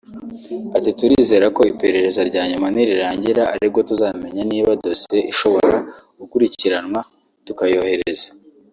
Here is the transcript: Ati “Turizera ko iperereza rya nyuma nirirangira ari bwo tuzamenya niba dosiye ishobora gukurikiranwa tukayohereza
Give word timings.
Ati 0.77 0.89
“Turizera 0.99 1.45
ko 1.55 1.61
iperereza 1.71 2.21
rya 2.29 2.43
nyuma 2.49 2.67
nirirangira 2.73 3.43
ari 3.53 3.67
bwo 3.71 3.81
tuzamenya 3.89 4.43
niba 4.51 4.71
dosiye 4.85 5.19
ishobora 5.33 5.77
gukurikiranwa 6.19 6.99
tukayohereza 7.45 8.29